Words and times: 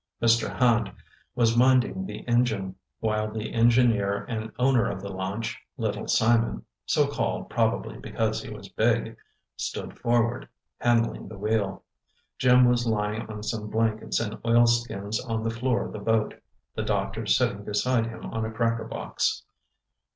Mr. 0.19 0.55
Hand 0.57 0.91
was 1.35 1.55
minding 1.55 2.07
the 2.07 2.27
engine, 2.27 2.73
while 3.01 3.31
the 3.31 3.53
engineer 3.53 4.23
and 4.27 4.51
owner 4.57 4.89
of 4.89 4.99
the 4.99 5.13
launch, 5.13 5.55
Little 5.77 6.07
Simon 6.07 6.65
so 6.87 7.05
called 7.05 7.51
probably 7.51 7.99
because 7.99 8.41
he 8.41 8.49
was 8.49 8.67
big 8.67 9.15
stood 9.57 9.99
forward, 9.99 10.49
handling 10.79 11.27
the 11.27 11.37
wheel. 11.37 11.83
Jim 12.39 12.65
was 12.65 12.87
lying 12.87 13.27
on 13.29 13.43
some 13.43 13.69
blankets 13.69 14.19
and 14.19 14.39
oilskins 14.43 15.19
on 15.23 15.43
the 15.43 15.51
floor 15.51 15.85
of 15.85 15.93
the 15.93 15.99
boat, 15.99 16.33
the 16.73 16.81
doctor 16.81 17.27
sitting 17.27 17.63
beside 17.63 18.07
him 18.07 18.25
on 18.25 18.43
a 18.43 18.49
cracker 18.51 18.85
box. 18.85 19.43